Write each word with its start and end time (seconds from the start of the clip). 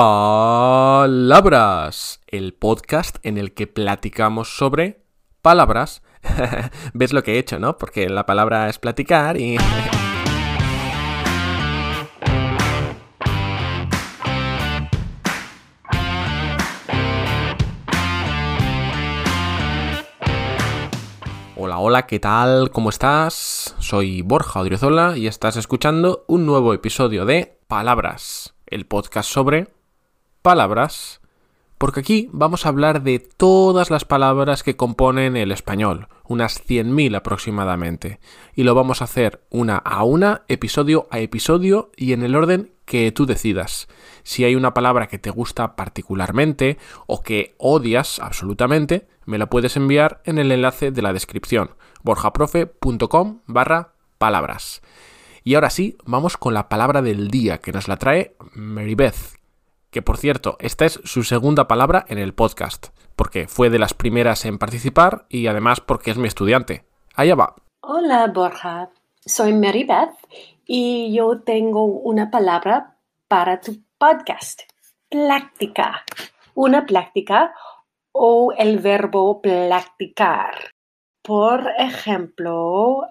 Palabras, 0.00 1.90
el 2.28 2.54
podcast 2.54 3.16
en 3.24 3.36
el 3.36 3.52
que 3.52 3.66
platicamos 3.66 4.56
sobre 4.56 5.02
palabras. 5.42 6.04
¿Ves 6.94 7.12
lo 7.12 7.24
que 7.24 7.34
he 7.34 7.38
hecho, 7.40 7.58
no? 7.58 7.78
Porque 7.78 8.08
la 8.08 8.24
palabra 8.24 8.68
es 8.68 8.78
platicar 8.78 9.36
y... 9.40 9.56
Hola, 21.56 21.78
hola, 21.80 22.06
¿qué 22.06 22.20
tal? 22.20 22.70
¿Cómo 22.70 22.90
estás? 22.90 23.74
Soy 23.80 24.22
Borja 24.22 24.60
Odriozola 24.60 25.16
y 25.16 25.26
estás 25.26 25.56
escuchando 25.56 26.24
un 26.28 26.46
nuevo 26.46 26.72
episodio 26.72 27.24
de 27.24 27.58
Palabras, 27.66 28.54
el 28.68 28.86
podcast 28.86 29.28
sobre 29.28 29.77
palabras, 30.48 31.20
porque 31.76 32.00
aquí 32.00 32.30
vamos 32.32 32.64
a 32.64 32.70
hablar 32.70 33.02
de 33.02 33.18
todas 33.18 33.90
las 33.90 34.06
palabras 34.06 34.62
que 34.62 34.76
componen 34.76 35.36
el 35.36 35.52
español, 35.52 36.08
unas 36.24 36.66
100.000 36.66 37.14
aproximadamente, 37.18 38.18
y 38.54 38.62
lo 38.62 38.74
vamos 38.74 39.02
a 39.02 39.04
hacer 39.04 39.42
una 39.50 39.76
a 39.76 40.04
una, 40.04 40.44
episodio 40.48 41.06
a 41.10 41.18
episodio 41.18 41.90
y 41.96 42.14
en 42.14 42.22
el 42.22 42.34
orden 42.34 42.72
que 42.86 43.12
tú 43.12 43.26
decidas. 43.26 43.88
Si 44.22 44.42
hay 44.44 44.54
una 44.54 44.72
palabra 44.72 45.06
que 45.06 45.18
te 45.18 45.28
gusta 45.28 45.76
particularmente 45.76 46.78
o 47.06 47.20
que 47.20 47.54
odias 47.58 48.18
absolutamente, 48.18 49.06
me 49.26 49.36
la 49.36 49.50
puedes 49.50 49.76
enviar 49.76 50.22
en 50.24 50.38
el 50.38 50.50
enlace 50.50 50.92
de 50.92 51.02
la 51.02 51.12
descripción, 51.12 51.72
borjaprofe.com 52.04 53.40
barra 53.44 53.92
palabras. 54.16 54.80
Y 55.44 55.56
ahora 55.56 55.68
sí, 55.68 55.98
vamos 56.06 56.38
con 56.38 56.54
la 56.54 56.70
palabra 56.70 57.02
del 57.02 57.28
día 57.28 57.58
que 57.58 57.72
nos 57.72 57.86
la 57.86 57.98
trae 57.98 58.34
Marybeth, 58.54 59.37
que 59.90 60.02
por 60.02 60.18
cierto, 60.18 60.56
esta 60.60 60.84
es 60.84 61.00
su 61.04 61.24
segunda 61.24 61.68
palabra 61.68 62.04
en 62.08 62.18
el 62.18 62.34
podcast, 62.34 62.88
porque 63.16 63.48
fue 63.48 63.70
de 63.70 63.78
las 63.78 63.94
primeras 63.94 64.44
en 64.44 64.58
participar 64.58 65.26
y 65.28 65.46
además 65.46 65.80
porque 65.80 66.10
es 66.10 66.18
mi 66.18 66.28
estudiante. 66.28 66.84
Allá 67.14 67.34
va. 67.34 67.56
Hola 67.80 68.26
Borja, 68.26 68.90
soy 69.24 69.52
Mary 69.52 69.84
Beth 69.84 70.14
y 70.64 71.14
yo 71.14 71.40
tengo 71.40 71.84
una 71.84 72.30
palabra 72.30 72.98
para 73.28 73.60
tu 73.60 73.82
podcast. 73.98 74.62
Plática. 75.08 76.04
Una 76.54 76.84
plática 76.84 77.54
o 78.12 78.52
el 78.56 78.78
verbo 78.78 79.40
practicar. 79.40 80.54
Por 81.22 81.70
ejemplo, 81.78 83.06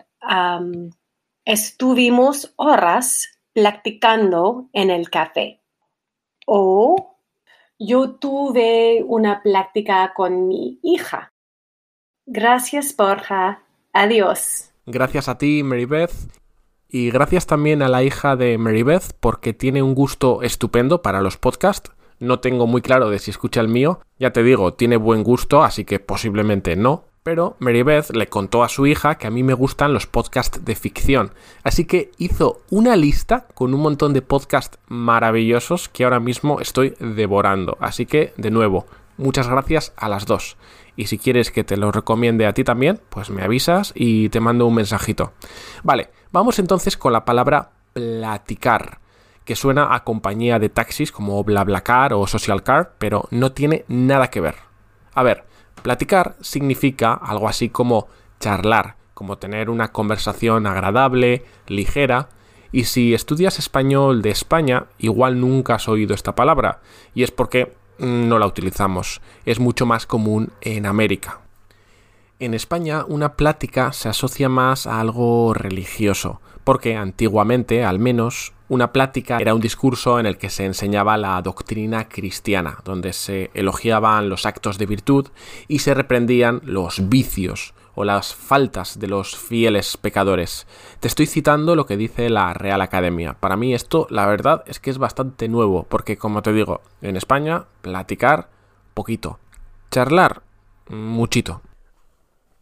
estuvimos 1.46 2.54
horas 2.58 3.40
practicando 3.54 4.70
en 4.74 4.92
el 4.92 5.10
café. 5.10 5.62
O 6.50 7.18
yo 7.78 8.12
tuve 8.12 9.04
una 9.06 9.44
plática 9.44 10.14
con 10.16 10.48
mi 10.48 10.80
hija. 10.82 11.34
Gracias, 12.26 12.96
Borja. 12.96 13.64
Adiós. 13.92 14.72
Gracias 14.86 15.28
a 15.28 15.38
ti, 15.38 15.62
Marybeth. 15.64 16.14
Y 16.88 17.12
gracias 17.12 17.48
también 17.48 17.82
a 17.82 17.90
la 17.90 18.02
hija 18.04 18.38
de 18.38 18.58
Marybeth 18.58 19.12
porque 19.20 19.54
tiene 19.54 19.84
un 19.84 19.94
gusto 19.94 20.42
estupendo 20.42 21.02
para 21.02 21.22
los 21.22 21.36
podcasts. 21.36 21.92
No 22.20 22.40
tengo 22.40 22.66
muy 22.66 22.82
claro 22.82 23.10
de 23.10 23.20
si 23.20 23.32
escucha 23.32 23.60
el 23.60 23.68
mío. 23.68 24.00
Ya 24.18 24.32
te 24.32 24.42
digo, 24.42 24.74
tiene 24.74 24.96
buen 24.96 25.24
gusto, 25.24 25.64
así 25.64 25.84
que 25.84 26.00
posiblemente 26.00 26.78
no 26.78 27.04
pero 27.28 27.58
Beth 27.60 28.12
le 28.12 28.28
contó 28.28 28.64
a 28.64 28.70
su 28.70 28.88
hija 28.88 29.16
que 29.16 29.28
a 29.28 29.30
mí 29.30 29.44
me 29.44 29.54
gustan 29.54 29.94
los 29.94 30.08
podcasts 30.08 30.64
de 30.64 30.76
ficción, 30.76 31.34
así 31.62 31.84
que 31.84 32.10
hizo 32.18 32.62
una 32.70 32.96
lista 32.96 33.48
con 33.54 33.74
un 33.74 33.82
montón 33.82 34.14
de 34.14 34.22
podcasts 34.22 34.80
maravillosos 34.88 35.90
que 35.90 36.06
ahora 36.06 36.22
mismo 36.22 36.62
estoy 36.62 36.96
devorando, 37.02 37.76
así 37.82 38.06
que 38.06 38.34
de 38.38 38.50
nuevo, 38.50 38.86
muchas 39.18 39.50
gracias 39.50 39.92
a 39.98 40.08
las 40.08 40.26
dos. 40.26 40.56
Y 40.96 41.08
si 41.08 41.18
quieres 41.18 41.52
que 41.52 41.66
te 41.66 41.76
lo 41.76 41.92
recomiende 41.92 42.48
a 42.48 42.54
ti 42.54 42.64
también, 42.64 43.02
pues 43.10 43.30
me 43.30 43.44
avisas 43.44 43.92
y 43.94 44.30
te 44.30 44.40
mando 44.40 44.66
un 44.66 44.76
mensajito. 44.76 45.34
Vale, 45.84 46.12
vamos 46.32 46.60
entonces 46.60 46.96
con 46.96 47.12
la 47.12 47.26
palabra 47.26 47.72
platicar 47.92 49.02
que 49.44 49.58
suena 49.58 49.94
a 49.94 50.06
compañía 50.06 50.60
de 50.60 50.70
taxis 50.70 51.12
como 51.12 51.44
BlaBlaCar 51.44 52.14
o 52.14 52.26
SocialCar, 52.26 52.94
pero 52.98 53.28
no 53.32 53.52
tiene 53.52 53.84
nada 53.90 54.30
que 54.30 54.40
ver. 54.40 54.56
A 55.14 55.24
ver, 55.24 55.47
Platicar 55.82 56.36
significa 56.42 57.14
algo 57.14 57.48
así 57.48 57.70
como 57.70 58.08
charlar, 58.40 58.96
como 59.14 59.38
tener 59.38 59.70
una 59.70 59.92
conversación 59.92 60.68
agradable, 60.68 61.46
ligera, 61.68 62.30
y 62.72 62.84
si 62.84 63.14
estudias 63.14 63.60
español 63.60 64.22
de 64.22 64.30
España, 64.30 64.88
igual 64.98 65.40
nunca 65.40 65.76
has 65.76 65.88
oído 65.88 66.14
esta 66.14 66.36
palabra, 66.36 66.82
y 67.16 67.24
es 67.24 67.32
porque 67.32 67.74
no 67.98 68.38
la 68.38 68.46
utilizamos, 68.46 69.22
es 69.46 69.60
mucho 69.60 69.86
más 69.86 70.06
común 70.06 70.52
en 70.62 70.86
América. 70.86 71.40
En 72.40 72.54
España 72.54 73.04
una 73.08 73.34
plática 73.34 73.94
se 73.94 74.10
asocia 74.10 74.50
más 74.50 74.86
a 74.86 75.00
algo 75.00 75.54
religioso, 75.54 76.42
porque 76.64 76.96
antiguamente, 76.96 77.84
al 77.84 77.98
menos, 77.98 78.54
una 78.70 78.92
plática 78.92 79.38
era 79.38 79.54
un 79.54 79.62
discurso 79.62 80.20
en 80.20 80.26
el 80.26 80.38
que 80.38 80.50
se 80.50 80.66
enseñaba 80.66 81.18
la 81.18 81.42
doctrina 81.42 82.10
cristiana, 82.10 82.80
donde 82.84 83.14
se 83.14 83.50
elogiaban 83.54 84.30
los 84.30 84.46
actos 84.46 84.78
de 84.78 84.86
virtud 84.86 85.28
y 85.68 85.80
se 85.80 85.94
reprendían 85.94 86.62
los 86.64 87.08
vicios 87.10 87.74
o 87.96 88.04
las 88.04 88.36
faltas 88.36 89.00
de 89.00 89.08
los 89.08 89.36
fieles 89.36 89.98
pecadores. 89.98 90.68
Te 91.00 91.08
estoy 91.08 91.26
citando 91.26 91.76
lo 91.76 91.88
que 91.88 91.98
dice 91.98 92.30
la 92.30 92.54
Real 92.54 92.82
Academia. 92.82 93.34
Para 93.34 93.58
mí 93.58 93.74
esto, 93.74 94.06
la 94.12 94.28
verdad, 94.28 94.64
es 94.68 94.80
que 94.80 94.92
es 94.92 95.00
bastante 95.00 95.48
nuevo, 95.50 95.84
porque 95.90 96.16
como 96.16 96.44
te 96.44 96.54
digo, 96.54 96.82
en 97.02 97.18
España, 97.18 97.66
platicar, 97.82 98.50
poquito. 98.94 99.40
Charlar, 99.90 100.44
muchito. 100.90 101.62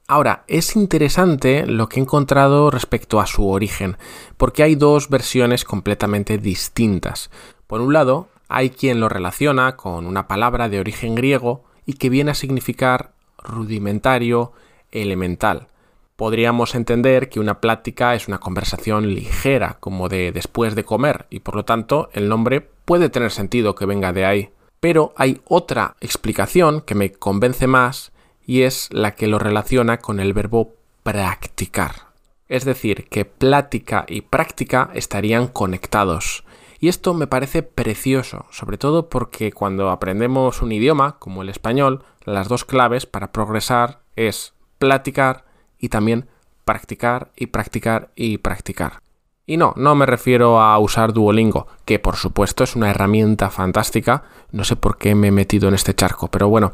Ahora, 0.07 0.43
es 0.47 0.75
interesante 0.75 1.65
lo 1.65 1.89
que 1.89 1.99
he 1.99 2.03
encontrado 2.03 2.69
respecto 2.69 3.19
a 3.19 3.25
su 3.25 3.49
origen, 3.49 3.97
porque 4.37 4.61
hay 4.61 4.75
dos 4.75 5.09
versiones 5.09 5.63
completamente 5.63 6.37
distintas. 6.37 7.31
Por 7.65 7.81
un 7.81 7.93
lado, 7.93 8.29
hay 8.47 8.69
quien 8.69 8.99
lo 8.99 9.09
relaciona 9.09 9.75
con 9.75 10.05
una 10.05 10.27
palabra 10.27 10.69
de 10.69 10.79
origen 10.79 11.15
griego 11.15 11.63
y 11.87 11.93
que 11.93 12.09
viene 12.09 12.31
a 12.31 12.35
significar 12.35 13.13
rudimentario, 13.39 14.53
elemental. 14.91 15.69
Podríamos 16.15 16.75
entender 16.75 17.27
que 17.27 17.39
una 17.39 17.59
plática 17.59 18.13
es 18.13 18.27
una 18.27 18.37
conversación 18.37 19.13
ligera, 19.13 19.77
como 19.79 20.07
de 20.07 20.31
después 20.31 20.75
de 20.75 20.85
comer, 20.85 21.25
y 21.31 21.39
por 21.39 21.55
lo 21.55 21.65
tanto 21.65 22.09
el 22.13 22.29
nombre 22.29 22.61
puede 22.61 23.09
tener 23.09 23.31
sentido 23.31 23.73
que 23.73 23.87
venga 23.87 24.13
de 24.13 24.25
ahí. 24.25 24.49
Pero 24.79 25.13
hay 25.17 25.41
otra 25.45 25.95
explicación 25.99 26.81
que 26.81 26.93
me 26.93 27.11
convence 27.11 27.65
más 27.65 28.13
y 28.45 28.61
es 28.61 28.89
la 28.91 29.15
que 29.15 29.27
lo 29.27 29.39
relaciona 29.39 29.97
con 29.97 30.19
el 30.19 30.33
verbo 30.33 30.73
practicar. 31.03 32.07
Es 32.47 32.65
decir, 32.65 33.07
que 33.09 33.25
plática 33.25 34.05
y 34.07 34.21
práctica 34.21 34.91
estarían 34.93 35.47
conectados. 35.47 36.43
Y 36.79 36.89
esto 36.89 37.13
me 37.13 37.27
parece 37.27 37.63
precioso, 37.63 38.45
sobre 38.51 38.77
todo 38.77 39.09
porque 39.09 39.51
cuando 39.51 39.89
aprendemos 39.89 40.61
un 40.61 40.71
idioma, 40.71 41.17
como 41.19 41.41
el 41.41 41.49
español, 41.49 42.03
las 42.23 42.47
dos 42.47 42.65
claves 42.65 43.05
para 43.05 43.31
progresar 43.31 44.01
es 44.15 44.53
platicar 44.77 45.45
y 45.79 45.89
también 45.89 46.27
practicar 46.65 47.31
y 47.35 47.47
practicar 47.47 48.11
y 48.15 48.37
practicar. 48.39 48.99
Y 49.47 49.57
no, 49.57 49.73
no 49.77 49.93
me 49.93 50.07
refiero 50.07 50.59
a 50.59 50.77
usar 50.79 51.13
Duolingo, 51.13 51.67
que 51.85 51.99
por 51.99 52.15
supuesto 52.15 52.63
es 52.63 52.75
una 52.75 52.89
herramienta 52.89 53.51
fantástica, 53.51 54.23
no 54.51 54.63
sé 54.63 54.75
por 54.75 54.97
qué 54.97 55.13
me 55.13 55.27
he 55.27 55.31
metido 55.31 55.67
en 55.67 55.75
este 55.75 55.93
charco, 55.93 56.29
pero 56.29 56.49
bueno, 56.49 56.71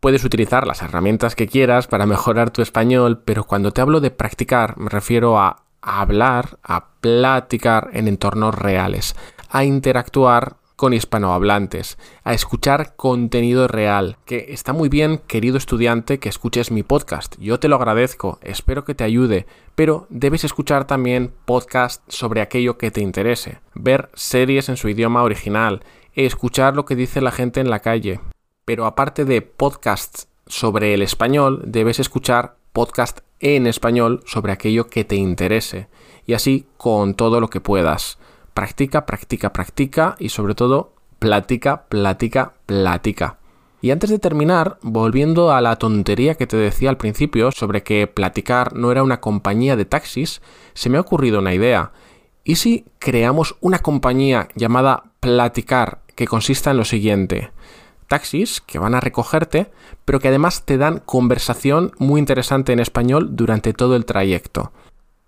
puedes 0.00 0.24
utilizar 0.24 0.66
las 0.66 0.82
herramientas 0.82 1.36
que 1.36 1.46
quieras 1.46 1.86
para 1.86 2.06
mejorar 2.06 2.50
tu 2.50 2.62
español, 2.62 3.22
pero 3.24 3.44
cuando 3.44 3.70
te 3.70 3.80
hablo 3.80 4.00
de 4.00 4.10
practicar 4.10 4.76
me 4.78 4.88
refiero 4.88 5.38
a 5.38 5.62
hablar, 5.82 6.58
a 6.62 6.88
platicar 7.00 7.90
en 7.92 8.08
entornos 8.08 8.54
reales, 8.54 9.14
a 9.50 9.64
interactuar 9.64 10.56
con 10.76 10.94
hispanohablantes, 10.94 11.98
a 12.24 12.32
escuchar 12.32 12.96
contenido 12.96 13.68
real, 13.68 14.16
que 14.24 14.46
está 14.48 14.72
muy 14.72 14.88
bien, 14.88 15.18
querido 15.26 15.58
estudiante, 15.58 16.18
que 16.18 16.30
escuches 16.30 16.70
mi 16.70 16.82
podcast. 16.82 17.36
Yo 17.38 17.60
te 17.60 17.68
lo 17.68 17.76
agradezco, 17.76 18.38
espero 18.40 18.86
que 18.86 18.94
te 18.94 19.04
ayude, 19.04 19.46
pero 19.74 20.06
debes 20.08 20.44
escuchar 20.44 20.86
también 20.86 21.34
podcasts 21.44 22.02
sobre 22.08 22.40
aquello 22.40 22.78
que 22.78 22.90
te 22.90 23.02
interese, 23.02 23.60
ver 23.74 24.08
series 24.14 24.70
en 24.70 24.78
su 24.78 24.88
idioma 24.88 25.22
original, 25.22 25.82
escuchar 26.14 26.74
lo 26.74 26.86
que 26.86 26.96
dice 26.96 27.20
la 27.20 27.30
gente 27.30 27.60
en 27.60 27.68
la 27.68 27.80
calle. 27.80 28.20
Pero 28.70 28.86
aparte 28.86 29.24
de 29.24 29.42
podcasts 29.42 30.28
sobre 30.46 30.94
el 30.94 31.02
español, 31.02 31.60
debes 31.66 31.98
escuchar 31.98 32.54
podcasts 32.72 33.24
en 33.40 33.66
español 33.66 34.22
sobre 34.26 34.52
aquello 34.52 34.86
que 34.86 35.02
te 35.02 35.16
interese, 35.16 35.88
y 36.24 36.34
así 36.34 36.68
con 36.76 37.14
todo 37.14 37.40
lo 37.40 37.50
que 37.50 37.60
puedas 37.60 38.18
practica, 38.54 39.06
practica, 39.06 39.52
practica 39.52 40.14
y 40.20 40.28
sobre 40.28 40.54
todo 40.54 40.92
platica, 41.18 41.86
platica, 41.88 42.54
platica. 42.66 43.38
Y 43.82 43.90
antes 43.90 44.08
de 44.08 44.20
terminar, 44.20 44.78
volviendo 44.82 45.50
a 45.50 45.60
la 45.60 45.74
tontería 45.74 46.36
que 46.36 46.46
te 46.46 46.56
decía 46.56 46.90
al 46.90 46.96
principio 46.96 47.50
sobre 47.50 47.82
que 47.82 48.06
platicar 48.06 48.76
no 48.76 48.92
era 48.92 49.02
una 49.02 49.20
compañía 49.20 49.74
de 49.74 49.84
taxis, 49.84 50.42
se 50.74 50.90
me 50.90 50.98
ha 50.98 51.00
ocurrido 51.00 51.40
una 51.40 51.54
idea. 51.54 51.90
¿Y 52.44 52.54
si 52.54 52.84
creamos 53.00 53.56
una 53.60 53.80
compañía 53.80 54.46
llamada 54.54 55.10
Platicar 55.18 56.02
que 56.20 56.26
consista 56.26 56.70
en 56.70 56.76
lo 56.76 56.84
siguiente. 56.84 57.50
Taxis 58.10 58.60
que 58.60 58.80
van 58.80 58.96
a 58.96 59.00
recogerte, 59.00 59.70
pero 60.04 60.18
que 60.18 60.26
además 60.26 60.64
te 60.64 60.78
dan 60.78 60.98
conversación 60.98 61.92
muy 61.98 62.18
interesante 62.18 62.72
en 62.72 62.80
español 62.80 63.36
durante 63.36 63.72
todo 63.72 63.94
el 63.94 64.04
trayecto. 64.04 64.72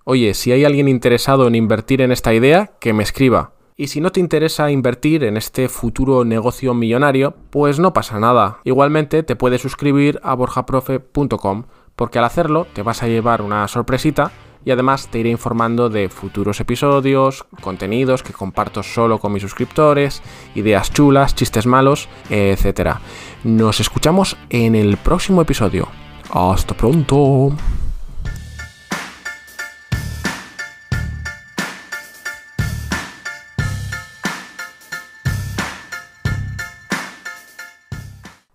Oye, 0.03 0.35
si 0.35 0.51
hay 0.51 0.65
alguien 0.65 0.89
interesado 0.89 1.47
en 1.47 1.55
invertir 1.55 2.03
en 2.03 2.11
esta 2.11 2.35
idea, 2.35 2.73
que 2.81 2.93
me 2.93 3.05
escriba. 3.05 3.53
Y 3.77 3.87
si 3.87 4.01
no 4.01 4.11
te 4.11 4.19
interesa 4.19 4.73
invertir 4.73 5.23
en 5.23 5.37
este 5.37 5.69
futuro 5.69 6.25
negocio 6.25 6.75
millonario, 6.75 7.37
pues 7.51 7.79
no 7.79 7.93
pasa 7.93 8.19
nada. 8.19 8.59
Igualmente 8.65 9.23
te 9.23 9.37
puedes 9.37 9.63
suscribir 9.63 10.19
a 10.25 10.35
borjaprofe.com, 10.35 11.67
porque 11.95 12.19
al 12.19 12.25
hacerlo 12.25 12.67
te 12.73 12.83
vas 12.83 13.05
a 13.05 13.07
llevar 13.07 13.43
una 13.43 13.69
sorpresita 13.69 14.33
y 14.65 14.71
además 14.71 15.09
te 15.09 15.19
iré 15.19 15.31
informando 15.31 15.89
de 15.89 16.09
futuros 16.09 16.61
episodios, 16.61 17.45
contenidos 17.61 18.23
que 18.23 18.33
comparto 18.33 18.83
solo 18.83 19.19
con 19.19 19.33
mis 19.33 19.43
suscriptores, 19.43 20.23
ideas 20.55 20.93
chulas, 20.93 21.35
chistes 21.35 21.67
malos, 21.67 22.09
etc. 22.31 22.97
Nos 23.45 23.81
escuchamos 23.81 24.37
en 24.51 24.75
el 24.75 24.97
próximo 24.97 25.43
episodio. 25.43 25.89
Hasta 26.31 26.75
pronto. 26.75 27.55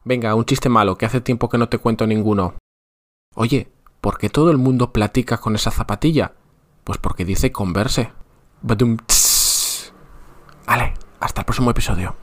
Venga, 0.03 0.35
un 0.35 0.45
chiste 0.45 0.69
malo, 0.69 0.97
que 0.97 1.05
hace 1.05 1.19
tiempo 1.19 1.49
que 1.49 1.57
no 1.57 1.67
te 1.67 1.79
cuento 1.79 2.07
ninguno. 2.07 2.55
Oye, 3.35 3.67
¿por 4.07 4.17
qué 4.17 4.29
todo 4.29 4.51
el 4.51 4.57
mundo 4.57 4.93
platica 4.93 5.37
con 5.37 5.53
esa 5.55 5.69
zapatilla? 5.69 6.31
Pues 6.85 6.97
porque 6.97 7.25
dice 7.25 7.51
converse. 7.51 8.13
Badum, 8.61 8.95
Vale, 10.65 10.93
hasta 11.19 11.41
el 11.41 11.45
próximo 11.45 11.71
episodio. 11.71 12.15